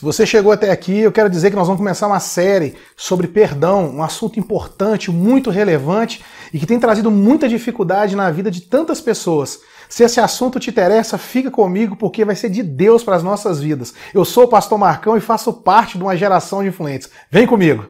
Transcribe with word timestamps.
Se 0.00 0.06
você 0.06 0.24
chegou 0.24 0.50
até 0.50 0.70
aqui, 0.70 1.00
eu 1.00 1.12
quero 1.12 1.28
dizer 1.28 1.50
que 1.50 1.56
nós 1.56 1.66
vamos 1.66 1.78
começar 1.78 2.06
uma 2.06 2.20
série 2.20 2.74
sobre 2.96 3.28
perdão, 3.28 3.96
um 3.96 4.02
assunto 4.02 4.40
importante, 4.40 5.10
muito 5.10 5.50
relevante 5.50 6.24
e 6.54 6.58
que 6.58 6.64
tem 6.64 6.80
trazido 6.80 7.10
muita 7.10 7.46
dificuldade 7.46 8.16
na 8.16 8.30
vida 8.30 8.50
de 8.50 8.62
tantas 8.62 8.98
pessoas. 8.98 9.60
Se 9.90 10.02
esse 10.02 10.18
assunto 10.18 10.58
te 10.58 10.70
interessa, 10.70 11.18
fica 11.18 11.50
comigo 11.50 11.96
porque 11.96 12.24
vai 12.24 12.34
ser 12.34 12.48
de 12.48 12.62
Deus 12.62 13.04
para 13.04 13.14
as 13.14 13.22
nossas 13.22 13.60
vidas. 13.60 13.92
Eu 14.14 14.24
sou 14.24 14.44
o 14.44 14.48
pastor 14.48 14.78
Marcão 14.78 15.18
e 15.18 15.20
faço 15.20 15.52
parte 15.52 15.98
de 15.98 16.02
uma 16.02 16.16
geração 16.16 16.62
de 16.62 16.70
influentes. 16.70 17.10
Vem 17.30 17.46
comigo. 17.46 17.84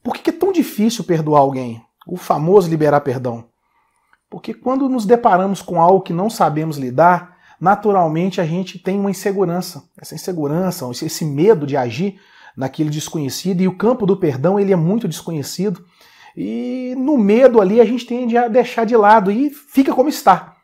Por 0.00 0.14
que 0.14 0.30
é 0.30 0.32
tão 0.32 0.52
difícil 0.52 1.02
perdoar 1.02 1.40
alguém? 1.40 1.82
o 2.08 2.16
famoso 2.16 2.70
liberar 2.70 3.02
perdão. 3.02 3.44
Porque 4.30 4.52
quando 4.52 4.88
nos 4.88 5.06
deparamos 5.06 5.62
com 5.62 5.80
algo 5.80 6.02
que 6.02 6.12
não 6.12 6.28
sabemos 6.28 6.76
lidar, 6.76 7.36
naturalmente 7.60 8.40
a 8.40 8.44
gente 8.44 8.78
tem 8.78 8.98
uma 8.98 9.10
insegurança. 9.10 9.84
Essa 10.00 10.14
insegurança, 10.14 10.88
esse 10.90 11.24
medo 11.24 11.66
de 11.66 11.76
agir 11.76 12.20
naquele 12.56 12.90
desconhecido, 12.90 13.60
e 13.60 13.68
o 13.68 13.76
campo 13.76 14.04
do 14.04 14.16
perdão 14.16 14.58
ele 14.58 14.72
é 14.72 14.76
muito 14.76 15.08
desconhecido. 15.08 15.84
E 16.36 16.94
no 16.98 17.16
medo 17.16 17.60
ali 17.60 17.80
a 17.80 17.84
gente 17.84 18.06
tende 18.06 18.36
a 18.36 18.48
deixar 18.48 18.84
de 18.84 18.96
lado 18.96 19.30
e 19.30 19.50
fica 19.50 19.94
como 19.94 20.08
está. 20.08 20.54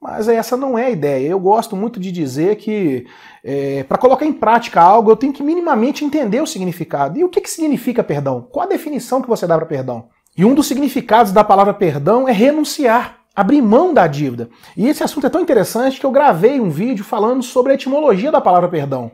Mas 0.00 0.28
essa 0.28 0.56
não 0.56 0.78
é 0.78 0.86
a 0.86 0.90
ideia. 0.90 1.28
Eu 1.28 1.38
gosto 1.38 1.76
muito 1.76 2.00
de 2.00 2.10
dizer 2.10 2.56
que 2.56 3.06
é, 3.44 3.82
para 3.82 3.98
colocar 3.98 4.24
em 4.24 4.32
prática 4.32 4.80
algo 4.80 5.10
eu 5.10 5.16
tenho 5.16 5.32
que 5.32 5.42
minimamente 5.42 6.04
entender 6.04 6.40
o 6.40 6.46
significado. 6.46 7.18
E 7.18 7.24
o 7.24 7.28
que, 7.28 7.40
que 7.40 7.50
significa 7.50 8.02
perdão? 8.02 8.48
Qual 8.50 8.64
a 8.64 8.68
definição 8.68 9.20
que 9.20 9.28
você 9.28 9.46
dá 9.46 9.56
para 9.58 9.66
perdão? 9.66 10.08
E 10.36 10.44
um 10.44 10.54
dos 10.54 10.66
significados 10.66 11.32
da 11.32 11.44
palavra 11.44 11.74
perdão 11.74 12.26
é 12.26 12.32
renunciar, 12.32 13.19
abrir 13.40 13.62
mão 13.62 13.94
da 13.94 14.06
dívida. 14.06 14.50
E 14.76 14.86
esse 14.86 15.02
assunto 15.02 15.26
é 15.26 15.30
tão 15.30 15.40
interessante 15.40 15.98
que 15.98 16.06
eu 16.06 16.10
gravei 16.10 16.60
um 16.60 16.70
vídeo 16.70 17.04
falando 17.04 17.42
sobre 17.42 17.72
a 17.72 17.74
etimologia 17.74 18.30
da 18.30 18.40
palavra 18.40 18.68
perdão. 18.68 19.10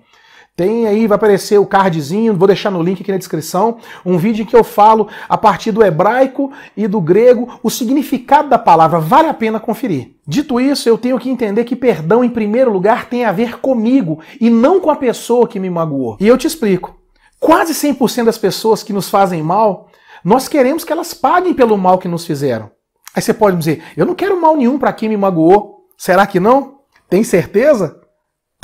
Tem 0.56 0.86
aí, 0.86 1.06
vai 1.06 1.16
aparecer 1.16 1.58
o 1.58 1.66
cardzinho, 1.66 2.34
vou 2.34 2.46
deixar 2.46 2.70
no 2.70 2.83
link 2.83 3.02
aqui 3.02 3.12
na 3.12 3.18
descrição, 3.18 3.77
um 4.05 4.16
vídeo 4.16 4.42
em 4.42 4.46
que 4.46 4.56
eu 4.56 4.64
falo 4.64 5.06
a 5.28 5.36
partir 5.36 5.70
do 5.70 5.84
hebraico 5.84 6.50
e 6.74 6.88
do 6.88 6.98
grego 6.98 7.60
o 7.62 7.68
significado 7.68 8.48
da 8.48 8.58
palavra. 8.58 8.98
Vale 8.98 9.28
a 9.28 9.34
pena 9.34 9.60
conferir. 9.60 10.12
Dito 10.27 10.58
isso, 10.58 10.88
eu 10.88 10.96
tenho 10.96 11.18
que 11.18 11.28
entender 11.28 11.64
que 11.64 11.77
perdão, 11.77 12.24
em 12.24 12.30
primeiro 12.30 12.72
lugar, 12.72 13.06
tem 13.11 13.24
a 13.27 13.33
ver 13.33 13.61
comigo 13.61 14.20
e 14.40 14.48
não 14.48 14.80
com 14.80 14.90
a 14.90 14.96
pessoa 14.96 15.46
que 15.46 15.61
me 15.61 15.68
magoou. 15.68 16.16
E 16.18 16.27
eu 16.27 16.38
te 16.38 16.46
explico. 16.46 16.96
Quase 17.38 17.74
100% 17.74 18.24
das 18.24 18.38
pessoas 18.38 18.83
que 18.83 18.94
nos 18.94 19.11
fazem 19.11 19.42
mal 19.42 19.90
nós 20.27 20.48
queremos 20.48 20.83
que 20.83 20.92
elas 20.92 21.14
paguem 21.14 21.55
pelo 21.55 21.78
mal 21.78 21.98
que 21.98 22.08
nos 22.08 22.27
fizeram. 22.27 22.68
Aí 23.17 23.22
você 23.22 23.33
pode 23.33 23.56
dizer: 23.56 23.83
eu 23.97 24.05
não 24.05 24.14
quero 24.14 24.39
mal 24.39 24.55
nenhum 24.55 24.78
para 24.78 24.92
quem 24.92 25.09
me 25.09 25.17
magoou. 25.17 25.86
Será 25.97 26.27
que 26.27 26.39
não? 26.39 26.81
Tem 27.09 27.25
certeza? 27.25 27.98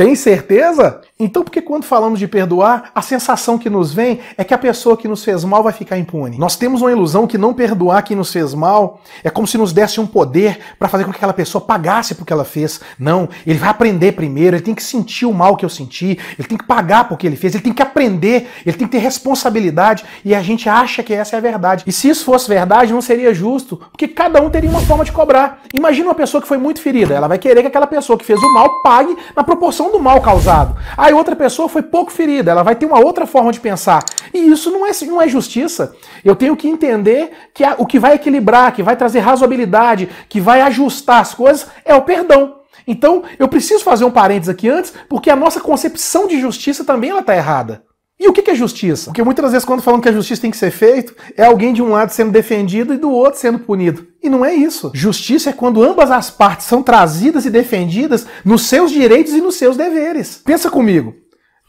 Tem 0.02 0.16
certeza? 0.16 1.00
Então, 1.16 1.44
porque 1.44 1.62
quando 1.62 1.84
falamos 1.84 2.18
de 2.18 2.26
perdoar, 2.26 2.90
a 2.92 3.00
sensação 3.00 3.56
que 3.56 3.70
nos 3.70 3.94
vem 3.94 4.18
é 4.36 4.42
que 4.42 4.52
a 4.52 4.58
pessoa 4.58 4.96
que 4.96 5.06
nos 5.06 5.22
fez 5.22 5.44
mal 5.44 5.62
vai 5.62 5.72
ficar 5.72 5.96
impune. 5.96 6.36
Nós 6.36 6.56
temos 6.56 6.82
uma 6.82 6.90
ilusão 6.90 7.28
que 7.28 7.38
não 7.38 7.54
perdoar 7.54 8.02
quem 8.02 8.16
nos 8.16 8.32
fez 8.32 8.52
mal 8.52 9.00
é 9.22 9.30
como 9.30 9.46
se 9.46 9.56
nos 9.56 9.72
desse 9.72 10.00
um 10.00 10.06
poder 10.06 10.58
para 10.80 10.88
fazer 10.88 11.04
com 11.04 11.12
que 11.12 11.18
aquela 11.18 11.32
pessoa 11.32 11.62
pagasse 11.62 12.16
por 12.16 12.26
que 12.26 12.32
ela 12.32 12.44
fez. 12.44 12.80
Não, 12.98 13.28
ele 13.46 13.60
vai 13.60 13.68
aprender 13.68 14.10
primeiro, 14.12 14.56
ele 14.56 14.64
tem 14.64 14.74
que 14.74 14.82
sentir 14.82 15.24
o 15.24 15.32
mal 15.32 15.56
que 15.56 15.64
eu 15.64 15.68
senti, 15.68 16.18
ele 16.36 16.48
tem 16.48 16.58
que 16.58 16.66
pagar 16.66 17.08
por 17.08 17.16
que 17.16 17.24
ele 17.24 17.36
fez, 17.36 17.54
ele 17.54 17.62
tem 17.62 17.72
que 17.72 17.82
aprender, 17.82 18.48
ele 18.66 18.76
tem 18.76 18.88
que 18.88 18.92
ter 18.92 18.98
responsabilidade 18.98 20.04
e 20.24 20.34
a 20.34 20.42
gente 20.42 20.68
acha 20.68 21.04
que 21.04 21.14
essa 21.14 21.36
é 21.36 21.38
a 21.38 21.42
verdade. 21.42 21.84
E 21.86 21.92
se 21.92 22.08
isso 22.08 22.24
fosse 22.24 22.48
verdade, 22.48 22.92
não 22.92 23.00
seria 23.00 23.32
justo, 23.32 23.76
porque 23.76 24.08
cada 24.08 24.42
um 24.42 24.50
teria 24.50 24.68
uma 24.68 24.80
forma 24.80 25.04
de 25.04 25.12
cobrar. 25.12 25.62
Imagina 25.72 26.08
uma 26.08 26.16
pessoa 26.16 26.42
que 26.42 26.48
foi 26.48 26.58
muito 26.58 26.80
ferida, 26.80 27.14
ela 27.14 27.28
vai 27.28 27.38
querer 27.38 27.60
que 27.60 27.68
aquela 27.68 27.86
pessoa 27.86 28.18
que 28.18 28.24
fez 28.24 28.42
o 28.42 28.52
mal 28.52 28.82
pague 28.82 29.16
na 29.36 29.44
proporção 29.44 29.91
do 29.92 30.00
mal 30.00 30.20
causado. 30.20 30.76
Aí 30.96 31.12
outra 31.12 31.36
pessoa 31.36 31.68
foi 31.68 31.82
pouco 31.82 32.10
ferida, 32.10 32.50
ela 32.50 32.62
vai 32.62 32.74
ter 32.74 32.86
uma 32.86 32.98
outra 32.98 33.26
forma 33.26 33.52
de 33.52 33.60
pensar. 33.60 34.02
E 34.34 34.38
isso 34.38 34.70
não 34.70 34.86
é, 34.86 34.90
não 35.06 35.22
é 35.22 35.28
justiça. 35.28 35.94
Eu 36.24 36.34
tenho 36.34 36.56
que 36.56 36.68
entender 36.68 37.30
que 37.54 37.62
a, 37.62 37.76
o 37.78 37.86
que 37.86 37.98
vai 37.98 38.14
equilibrar, 38.14 38.72
que 38.72 38.82
vai 38.82 38.96
trazer 38.96 39.20
razoabilidade, 39.20 40.08
que 40.28 40.40
vai 40.40 40.60
ajustar 40.62 41.20
as 41.20 41.34
coisas 41.34 41.66
é 41.84 41.94
o 41.94 42.02
perdão. 42.02 42.62
Então, 42.86 43.22
eu 43.38 43.46
preciso 43.46 43.84
fazer 43.84 44.04
um 44.04 44.10
parênteses 44.10 44.48
aqui 44.48 44.68
antes, 44.68 44.92
porque 45.08 45.30
a 45.30 45.36
nossa 45.36 45.60
concepção 45.60 46.26
de 46.26 46.40
justiça 46.40 46.84
também 46.84 47.10
ela 47.10 47.20
está 47.20 47.36
errada. 47.36 47.84
E 48.20 48.28
o 48.28 48.32
que 48.32 48.50
é 48.50 48.54
justiça? 48.54 49.06
Porque 49.06 49.22
muitas 49.22 49.50
vezes, 49.50 49.64
quando 49.64 49.82
falam 49.82 50.00
que 50.00 50.08
a 50.08 50.12
justiça 50.12 50.42
tem 50.42 50.50
que 50.50 50.56
ser 50.56 50.70
feita, 50.70 51.12
é 51.36 51.44
alguém 51.44 51.72
de 51.72 51.82
um 51.82 51.90
lado 51.90 52.10
sendo 52.10 52.30
defendido 52.30 52.94
e 52.94 52.96
do 52.96 53.10
outro 53.10 53.40
sendo 53.40 53.58
punido. 53.58 54.06
E 54.22 54.28
não 54.28 54.44
é 54.44 54.54
isso. 54.54 54.92
Justiça 54.94 55.50
é 55.50 55.52
quando 55.52 55.82
ambas 55.82 56.10
as 56.10 56.30
partes 56.30 56.66
são 56.66 56.82
trazidas 56.82 57.44
e 57.44 57.50
defendidas 57.50 58.26
nos 58.44 58.62
seus 58.62 58.92
direitos 58.92 59.32
e 59.32 59.40
nos 59.40 59.56
seus 59.56 59.76
deveres. 59.76 60.40
Pensa 60.44 60.70
comigo. 60.70 61.14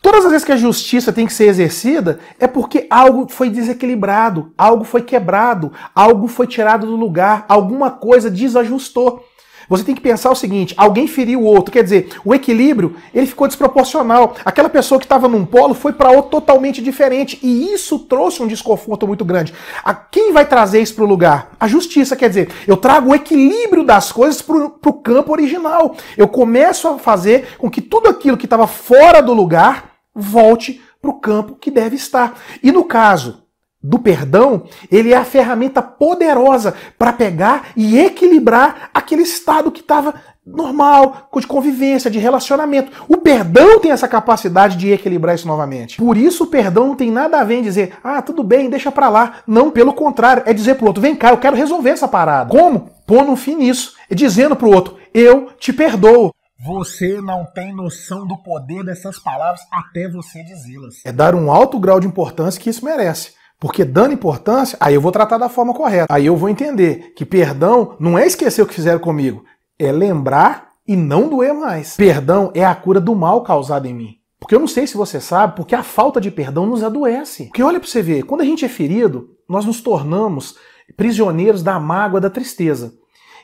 Todas 0.03 0.25
as 0.25 0.31
vezes 0.31 0.45
que 0.45 0.51
a 0.51 0.57
justiça 0.57 1.13
tem 1.13 1.25
que 1.25 1.31
ser 1.31 1.45
exercida, 1.45 2.19
é 2.37 2.45
porque 2.45 2.85
algo 2.89 3.25
foi 3.29 3.49
desequilibrado, 3.49 4.51
algo 4.57 4.83
foi 4.83 5.01
quebrado, 5.01 5.71
algo 5.95 6.27
foi 6.27 6.45
tirado 6.45 6.85
do 6.85 6.97
lugar, 6.97 7.45
alguma 7.47 7.89
coisa 7.89 8.29
desajustou. 8.29 9.23
Você 9.73 9.83
tem 9.83 9.95
que 9.95 10.01
pensar 10.01 10.29
o 10.29 10.35
seguinte: 10.35 10.75
alguém 10.77 11.07
feriu 11.07 11.41
o 11.41 11.45
outro, 11.45 11.71
quer 11.71 11.83
dizer, 11.83 12.09
o 12.23 12.31
equilíbrio 12.31 12.95
ele 13.11 13.25
ficou 13.25 13.47
desproporcional. 13.47 14.35
Aquela 14.45 14.69
pessoa 14.69 14.99
que 14.99 15.05
estava 15.05 15.27
num 15.27 15.43
polo 15.43 15.73
foi 15.73 15.91
para 15.93 16.11
outro 16.11 16.29
totalmente 16.29 16.79
diferente 16.79 17.39
e 17.41 17.73
isso 17.73 17.97
trouxe 17.97 18.43
um 18.43 18.47
desconforto 18.47 19.07
muito 19.07 19.25
grande. 19.25 19.51
A 19.83 19.95
quem 19.95 20.31
vai 20.31 20.45
trazer 20.45 20.79
isso 20.79 20.93
para 20.93 21.03
o 21.03 21.07
lugar? 21.07 21.53
A 21.59 21.67
justiça, 21.67 22.15
quer 22.15 22.29
dizer, 22.29 22.51
eu 22.67 22.77
trago 22.77 23.09
o 23.09 23.15
equilíbrio 23.15 23.83
das 23.83 24.11
coisas 24.11 24.43
para 24.43 24.55
o 24.55 24.93
campo 24.93 25.31
original. 25.31 25.95
Eu 26.15 26.27
começo 26.27 26.87
a 26.87 26.99
fazer 26.99 27.57
com 27.57 27.67
que 27.67 27.81
tudo 27.81 28.07
aquilo 28.07 28.37
que 28.37 28.45
estava 28.45 28.67
fora 28.67 29.23
do 29.23 29.33
lugar 29.33 29.85
volte 30.13 30.79
para 31.01 31.09
o 31.09 31.15
campo 31.15 31.55
que 31.59 31.71
deve 31.71 31.95
estar. 31.95 32.39
E 32.61 32.71
no 32.71 32.83
caso 32.83 33.42
do 33.83 33.99
perdão, 33.99 34.63
ele 34.89 35.11
é 35.11 35.17
a 35.17 35.25
ferramenta 35.25 35.81
poderosa 35.81 36.73
para 36.97 37.11
pegar 37.11 37.73
e 37.75 37.99
equilibrar 37.99 38.89
aquele 38.93 39.23
estado 39.23 39.71
que 39.71 39.81
estava 39.81 40.13
normal, 40.45 41.29
de 41.37 41.47
convivência, 41.47 42.11
de 42.11 42.19
relacionamento. 42.19 42.91
O 43.07 43.17
perdão 43.17 43.79
tem 43.79 43.91
essa 43.91 44.07
capacidade 44.07 44.77
de 44.77 44.91
equilibrar 44.91 45.35
isso 45.35 45.47
novamente. 45.47 45.97
Por 45.97 46.17
isso 46.17 46.45
o 46.45 46.47
perdão 46.47 46.87
não 46.87 46.95
tem 46.95 47.11
nada 47.11 47.39
a 47.39 47.43
ver 47.43 47.55
em 47.55 47.61
dizer, 47.61 47.93
ah, 48.03 48.21
tudo 48.21 48.43
bem, 48.43 48.69
deixa 48.69 48.91
pra 48.91 49.09
lá. 49.09 49.39
Não, 49.47 49.71
pelo 49.71 49.93
contrário, 49.93 50.43
é 50.45 50.53
dizer 50.53 50.75
pro 50.75 50.87
outro, 50.87 51.01
vem 51.01 51.15
cá, 51.15 51.31
eu 51.31 51.37
quero 51.37 51.55
resolver 51.55 51.91
essa 51.91 52.07
parada. 52.07 52.49
Como? 52.49 52.89
Pondo 53.05 53.31
um 53.31 53.35
fim 53.35 53.55
nisso. 53.55 53.95
É 54.09 54.15
dizendo 54.15 54.55
pro 54.55 54.71
outro, 54.71 54.97
eu 55.13 55.49
te 55.59 55.73
perdoo. 55.73 56.33
Você 56.65 57.19
não 57.21 57.45
tem 57.45 57.75
noção 57.75 58.25
do 58.25 58.37
poder 58.37 58.85
dessas 58.85 59.19
palavras 59.19 59.61
até 59.69 60.07
você 60.07 60.41
dizê-las. 60.43 61.05
É 61.05 61.11
dar 61.11 61.35
um 61.35 61.51
alto 61.51 61.77
grau 61.77 61.99
de 61.99 62.07
importância 62.07 62.61
que 62.61 62.69
isso 62.69 62.85
merece. 62.85 63.33
Porque 63.63 63.85
dando 63.85 64.13
importância, 64.13 64.77
aí 64.77 64.93
eu 64.93 64.99
vou 64.99 65.09
tratar 65.09 65.37
da 65.37 65.47
forma 65.47 65.73
correta. 65.73 66.13
Aí 66.13 66.25
eu 66.25 66.35
vou 66.35 66.49
entender 66.49 67.13
que 67.15 67.25
perdão 67.25 67.95
não 67.97 68.19
é 68.19 68.27
esquecer 68.27 68.61
o 68.61 68.65
que 68.65 68.73
fizeram 68.73 68.99
comigo, 68.99 69.45
é 69.79 69.89
lembrar 69.89 70.73
e 70.85 70.97
não 70.97 71.29
doer 71.29 71.53
mais. 71.53 71.95
Perdão 71.95 72.51
é 72.53 72.65
a 72.65 72.75
cura 72.75 72.99
do 72.99 73.15
mal 73.15 73.41
causado 73.41 73.85
em 73.85 73.93
mim. 73.93 74.17
Porque 74.37 74.53
eu 74.53 74.59
não 74.59 74.67
sei 74.67 74.85
se 74.85 74.97
você 74.97 75.21
sabe, 75.21 75.55
porque 75.55 75.73
a 75.73 75.81
falta 75.81 76.19
de 76.19 76.29
perdão 76.29 76.65
nos 76.65 76.83
adoece. 76.83 77.45
Porque 77.45 77.63
olha 77.63 77.79
para 77.79 77.87
você 77.87 78.01
ver, 78.01 78.23
quando 78.23 78.41
a 78.41 78.45
gente 78.45 78.65
é 78.65 78.67
ferido, 78.67 79.29
nós 79.47 79.65
nos 79.65 79.79
tornamos 79.79 80.57
prisioneiros 80.97 81.63
da 81.63 81.79
mágoa, 81.79 82.19
da 82.19 82.29
tristeza. 82.29 82.93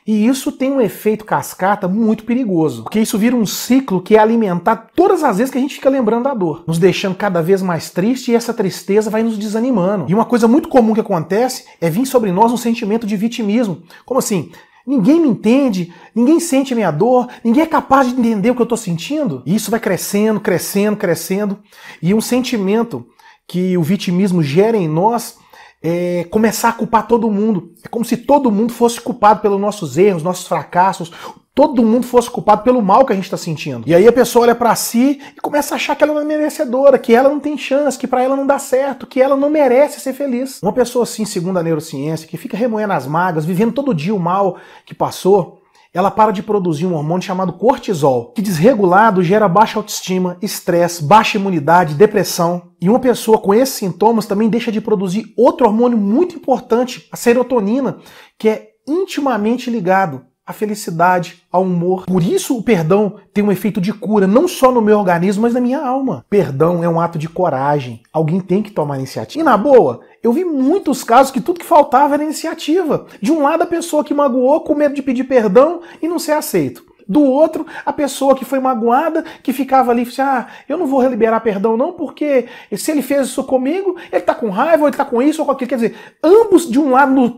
E 0.06 0.26
isso 0.26 0.50
tem 0.50 0.72
um 0.72 0.80
efeito 0.80 1.24
cascata 1.24 1.86
muito 1.86 2.24
perigoso, 2.24 2.82
porque 2.84 3.00
isso 3.00 3.18
vira 3.18 3.36
um 3.36 3.46
ciclo 3.46 4.00
que 4.00 4.16
é 4.16 4.18
alimentar 4.18 4.90
todas 4.94 5.22
as 5.22 5.38
vezes 5.38 5.52
que 5.52 5.58
a 5.58 5.60
gente 5.60 5.74
fica 5.74 5.90
lembrando 5.90 6.24
da 6.24 6.34
dor, 6.34 6.64
nos 6.66 6.78
deixando 6.78 7.14
cada 7.14 7.42
vez 7.42 7.62
mais 7.62 7.90
triste 7.90 8.30
e 8.30 8.34
essa 8.34 8.54
tristeza 8.54 9.10
vai 9.10 9.22
nos 9.22 9.38
desanimando. 9.38 10.06
E 10.08 10.14
uma 10.14 10.24
coisa 10.24 10.48
muito 10.48 10.68
comum 10.68 10.94
que 10.94 11.00
acontece 11.00 11.64
é 11.80 11.90
vir 11.90 12.06
sobre 12.06 12.32
nós 12.32 12.52
um 12.52 12.56
sentimento 12.56 13.06
de 13.06 13.16
vitimismo. 13.16 13.82
Como 14.04 14.18
assim? 14.18 14.50
Ninguém 14.86 15.20
me 15.20 15.28
entende, 15.28 15.92
ninguém 16.14 16.40
sente 16.40 16.72
a 16.72 16.76
minha 16.76 16.90
dor, 16.90 17.28
ninguém 17.44 17.62
é 17.62 17.66
capaz 17.66 18.08
de 18.08 18.18
entender 18.18 18.50
o 18.50 18.54
que 18.54 18.62
eu 18.62 18.64
estou 18.64 18.78
sentindo. 18.78 19.42
E 19.44 19.54
isso 19.54 19.70
vai 19.70 19.78
crescendo, 19.78 20.40
crescendo, 20.40 20.96
crescendo. 20.96 21.58
E 22.02 22.14
um 22.14 22.20
sentimento 22.20 23.06
que 23.46 23.76
o 23.76 23.82
vitimismo 23.82 24.42
gera 24.42 24.76
em 24.76 24.88
nós 24.88 25.36
é, 25.82 26.26
começar 26.30 26.70
a 26.70 26.72
culpar 26.72 27.06
todo 27.06 27.30
mundo. 27.30 27.72
É 27.84 27.88
como 27.88 28.04
se 28.04 28.16
todo 28.16 28.50
mundo 28.50 28.72
fosse 28.72 29.00
culpado 29.00 29.40
pelos 29.40 29.60
nossos 29.60 29.96
erros, 29.96 30.22
nossos 30.22 30.46
fracassos, 30.46 31.12
todo 31.54 31.82
mundo 31.82 32.06
fosse 32.06 32.30
culpado 32.30 32.62
pelo 32.62 32.80
mal 32.80 33.04
que 33.04 33.12
a 33.12 33.16
gente 33.16 33.24
está 33.24 33.36
sentindo. 33.36 33.82
E 33.86 33.94
aí 33.94 34.06
a 34.06 34.12
pessoa 34.12 34.44
olha 34.44 34.54
para 34.54 34.74
si 34.74 35.20
e 35.36 35.40
começa 35.40 35.74
a 35.74 35.76
achar 35.76 35.96
que 35.96 36.04
ela 36.04 36.14
não 36.14 36.20
é 36.20 36.24
merecedora, 36.24 36.98
que 36.98 37.14
ela 37.14 37.28
não 37.28 37.40
tem 37.40 37.56
chance, 37.58 37.98
que 37.98 38.06
para 38.06 38.22
ela 38.22 38.36
não 38.36 38.46
dá 38.46 38.58
certo, 38.58 39.06
que 39.06 39.20
ela 39.20 39.36
não 39.36 39.50
merece 39.50 40.00
ser 40.00 40.12
feliz. 40.12 40.60
Uma 40.62 40.72
pessoa 40.72 41.02
assim, 41.02 41.24
segundo 41.24 41.58
a 41.58 41.62
neurociência, 41.62 42.28
que 42.28 42.36
fica 42.36 42.56
remoendo 42.56 42.92
as 42.92 43.06
magas, 43.06 43.44
vivendo 43.44 43.72
todo 43.72 43.94
dia 43.94 44.14
o 44.14 44.18
mal 44.18 44.58
que 44.86 44.94
passou, 44.94 45.59
ela 45.92 46.10
para 46.10 46.30
de 46.30 46.42
produzir 46.42 46.86
um 46.86 46.94
hormônio 46.94 47.26
chamado 47.26 47.52
cortisol, 47.52 48.32
que 48.32 48.40
desregulado 48.40 49.22
gera 49.22 49.48
baixa 49.48 49.78
autoestima, 49.78 50.36
estresse, 50.40 51.02
baixa 51.02 51.36
imunidade, 51.36 51.94
depressão. 51.94 52.70
E 52.80 52.88
uma 52.88 53.00
pessoa 53.00 53.38
com 53.38 53.52
esses 53.52 53.74
sintomas 53.74 54.26
também 54.26 54.48
deixa 54.48 54.70
de 54.70 54.80
produzir 54.80 55.34
outro 55.36 55.66
hormônio 55.66 55.98
muito 55.98 56.36
importante, 56.36 57.08
a 57.10 57.16
serotonina, 57.16 57.98
que 58.38 58.48
é 58.48 58.68
intimamente 58.86 59.68
ligado 59.68 60.29
à 60.50 60.52
felicidade, 60.52 61.42
ao 61.50 61.62
humor. 61.62 62.04
Por 62.06 62.22
isso 62.22 62.56
o 62.56 62.62
perdão 62.62 63.16
tem 63.32 63.42
um 63.42 63.52
efeito 63.52 63.80
de 63.80 63.92
cura, 63.92 64.26
não 64.26 64.46
só 64.46 64.70
no 64.70 64.82
meu 64.82 64.98
organismo, 64.98 65.42
mas 65.42 65.54
na 65.54 65.60
minha 65.60 65.80
alma. 65.80 66.24
Perdão 66.28 66.84
é 66.84 66.88
um 66.88 67.00
ato 67.00 67.18
de 67.18 67.28
coragem. 67.28 68.02
Alguém 68.12 68.40
tem 68.40 68.62
que 68.62 68.70
tomar 68.70 68.98
iniciativa. 68.98 69.40
E 69.40 69.44
na 69.44 69.56
boa, 69.56 70.00
eu 70.22 70.32
vi 70.32 70.44
muitos 70.44 71.02
casos 71.02 71.32
que 71.32 71.40
tudo 71.40 71.60
que 71.60 71.66
faltava 71.66 72.14
era 72.14 72.24
iniciativa. 72.24 73.06
De 73.22 73.32
um 73.32 73.42
lado, 73.42 73.62
a 73.62 73.66
pessoa 73.66 74.04
que 74.04 74.12
magoou 74.12 74.60
com 74.60 74.74
medo 74.74 74.94
de 74.94 75.02
pedir 75.02 75.24
perdão 75.24 75.80
e 76.02 76.08
não 76.08 76.18
ser 76.18 76.32
aceito. 76.32 76.89
Do 77.10 77.24
outro, 77.24 77.66
a 77.84 77.92
pessoa 77.92 78.36
que 78.36 78.44
foi 78.44 78.60
magoada, 78.60 79.24
que 79.42 79.52
ficava 79.52 79.90
ali, 79.90 80.02
assim, 80.02 80.22
ah, 80.22 80.46
eu 80.68 80.78
não 80.78 80.86
vou 80.86 81.02
liberar 81.02 81.40
perdão 81.40 81.76
não, 81.76 81.92
porque 81.92 82.46
se 82.76 82.92
ele 82.92 83.02
fez 83.02 83.26
isso 83.26 83.42
comigo, 83.42 83.96
ele 84.12 84.22
tá 84.22 84.32
com 84.32 84.48
raiva, 84.48 84.84
ou 84.84 84.88
ele 84.88 84.96
tá 84.96 85.04
com 85.04 85.20
isso 85.20 85.42
ou 85.42 85.46
com 85.46 85.50
aquilo. 85.50 85.68
Quer 85.70 85.74
dizer, 85.74 85.96
ambos 86.22 86.70
de 86.70 86.78
um 86.78 86.90
lado, 86.90 87.12
num 87.12 87.28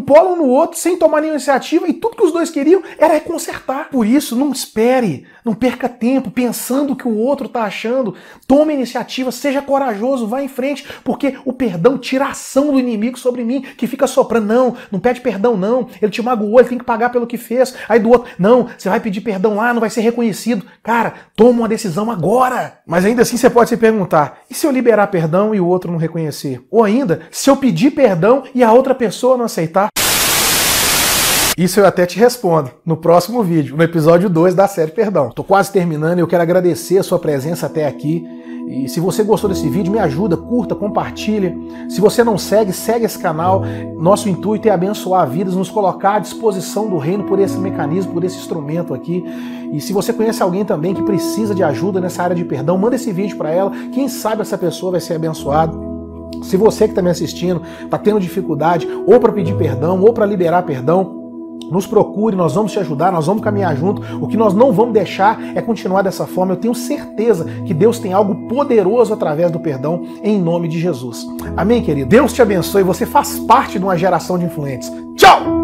polo 0.00 0.30
ou 0.30 0.36
no 0.36 0.46
outro, 0.46 0.78
sem 0.78 0.96
tomar 0.96 1.20
nenhuma 1.20 1.38
iniciativa, 1.38 1.88
e 1.88 1.92
tudo 1.92 2.14
que 2.14 2.22
os 2.22 2.30
dois 2.30 2.50
queriam 2.50 2.84
era 2.96 3.18
consertar. 3.18 3.88
Por 3.90 4.06
isso, 4.06 4.36
não 4.36 4.52
espere, 4.52 5.26
não 5.44 5.54
perca 5.54 5.88
tempo 5.88 6.30
pensando 6.30 6.92
o 6.92 6.96
que 6.96 7.08
o 7.08 7.18
outro 7.18 7.48
tá 7.48 7.62
achando. 7.62 8.14
Tome 8.46 8.74
iniciativa, 8.74 9.32
seja 9.32 9.60
corajoso, 9.60 10.28
vá 10.28 10.40
em 10.40 10.48
frente, 10.48 10.86
porque 11.02 11.36
o 11.44 11.52
perdão 11.52 11.98
tira 11.98 12.26
a 12.26 12.30
ação 12.30 12.70
do 12.70 12.78
inimigo 12.78 13.18
sobre 13.18 13.42
mim, 13.42 13.62
que 13.76 13.88
fica 13.88 14.06
soprando, 14.06 14.46
não, 14.46 14.76
não 14.92 15.00
pede 15.00 15.20
perdão 15.20 15.56
não, 15.56 15.88
ele 16.00 16.12
te 16.12 16.22
magoou, 16.22 16.60
ele 16.60 16.68
tem 16.68 16.78
que 16.78 16.84
pagar 16.84 17.10
pelo 17.10 17.26
que 17.26 17.36
fez. 17.36 17.74
Aí 17.88 17.98
do 17.98 18.10
outro, 18.10 18.30
não, 18.38 18.68
você 18.78 18.88
vai 18.88 19.00
pedir 19.00 19.15
pedir 19.16 19.20
perdão 19.20 19.56
lá, 19.56 19.72
não 19.72 19.80
vai 19.80 19.90
ser 19.90 20.00
reconhecido. 20.00 20.64
Cara, 20.82 21.14
toma 21.34 21.60
uma 21.60 21.68
decisão 21.68 22.10
agora. 22.10 22.78
Mas 22.86 23.04
ainda 23.04 23.22
assim 23.22 23.36
você 23.36 23.48
pode 23.48 23.68
se 23.68 23.76
perguntar: 23.76 24.40
e 24.50 24.54
se 24.54 24.66
eu 24.66 24.70
liberar 24.70 25.06
perdão 25.08 25.54
e 25.54 25.60
o 25.60 25.66
outro 25.66 25.90
não 25.90 25.98
reconhecer? 25.98 26.62
Ou 26.70 26.84
ainda, 26.84 27.20
se 27.30 27.50
eu 27.50 27.56
pedir 27.56 27.90
perdão 27.92 28.44
e 28.54 28.62
a 28.62 28.72
outra 28.72 28.94
pessoa 28.94 29.36
não 29.36 29.44
aceitar? 29.46 29.88
Isso 31.56 31.80
eu 31.80 31.86
até 31.86 32.04
te 32.04 32.18
respondo 32.18 32.70
no 32.84 32.98
próximo 32.98 33.42
vídeo, 33.42 33.78
no 33.78 33.82
episódio 33.82 34.28
2 34.28 34.54
da 34.54 34.68
série 34.68 34.90
Perdão. 34.90 35.30
Tô 35.30 35.42
quase 35.42 35.72
terminando 35.72 36.18
e 36.18 36.20
eu 36.20 36.26
quero 36.26 36.42
agradecer 36.42 36.98
a 36.98 37.02
sua 37.02 37.18
presença 37.18 37.64
até 37.64 37.86
aqui. 37.86 38.22
E 38.66 38.88
se 38.88 38.98
você 38.98 39.22
gostou 39.22 39.48
desse 39.48 39.68
vídeo, 39.68 39.92
me 39.92 39.98
ajuda, 39.98 40.36
curta, 40.36 40.74
compartilha. 40.74 41.56
Se 41.88 42.00
você 42.00 42.24
não 42.24 42.36
segue, 42.36 42.72
segue 42.72 43.04
esse 43.04 43.18
canal. 43.18 43.62
Nosso 43.96 44.28
intuito 44.28 44.68
é 44.68 44.72
abençoar 44.72 45.28
vidas, 45.28 45.54
nos 45.54 45.70
colocar 45.70 46.14
à 46.14 46.18
disposição 46.18 46.88
do 46.88 46.98
reino 46.98 47.24
por 47.24 47.38
esse 47.38 47.56
mecanismo, 47.58 48.12
por 48.12 48.24
esse 48.24 48.36
instrumento 48.38 48.92
aqui. 48.92 49.24
E 49.72 49.80
se 49.80 49.92
você 49.92 50.12
conhece 50.12 50.42
alguém 50.42 50.64
também 50.64 50.94
que 50.94 51.02
precisa 51.02 51.54
de 51.54 51.62
ajuda 51.62 52.00
nessa 52.00 52.24
área 52.24 52.34
de 52.34 52.44
perdão, 52.44 52.76
manda 52.76 52.96
esse 52.96 53.12
vídeo 53.12 53.36
para 53.36 53.50
ela. 53.50 53.70
Quem 53.92 54.08
sabe 54.08 54.42
essa 54.42 54.58
pessoa 54.58 54.92
vai 54.92 55.00
ser 55.00 55.14
abençoada. 55.14 55.72
Se 56.42 56.56
você 56.56 56.84
que 56.84 56.90
está 56.90 57.02
me 57.02 57.10
assistindo 57.10 57.62
está 57.84 57.98
tendo 57.98 58.20
dificuldade 58.20 58.86
ou 59.06 59.18
para 59.20 59.32
pedir 59.32 59.56
perdão 59.56 60.00
ou 60.02 60.12
para 60.12 60.26
liberar 60.26 60.62
perdão, 60.64 61.25
nos 61.70 61.86
procure, 61.86 62.36
nós 62.36 62.54
vamos 62.54 62.72
te 62.72 62.78
ajudar, 62.78 63.12
nós 63.12 63.26
vamos 63.26 63.42
caminhar 63.42 63.76
junto. 63.76 64.02
O 64.22 64.28
que 64.28 64.36
nós 64.36 64.54
não 64.54 64.72
vamos 64.72 64.94
deixar 64.94 65.38
é 65.54 65.60
continuar 65.60 66.02
dessa 66.02 66.26
forma. 66.26 66.52
Eu 66.52 66.56
tenho 66.56 66.74
certeza 66.74 67.44
que 67.64 67.74
Deus 67.74 67.98
tem 67.98 68.12
algo 68.12 68.48
poderoso 68.48 69.12
através 69.12 69.50
do 69.50 69.60
perdão, 69.60 70.02
em 70.22 70.40
nome 70.40 70.68
de 70.68 70.78
Jesus. 70.78 71.26
Amém, 71.56 71.82
querido? 71.82 72.08
Deus 72.08 72.32
te 72.32 72.42
abençoe. 72.42 72.82
Você 72.82 73.04
faz 73.04 73.38
parte 73.40 73.78
de 73.78 73.84
uma 73.84 73.96
geração 73.96 74.38
de 74.38 74.44
influentes. 74.44 74.92
Tchau! 75.16 75.55